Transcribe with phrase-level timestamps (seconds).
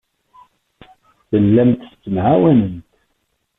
[1.29, 2.91] Tellamt tettemɛawanemt.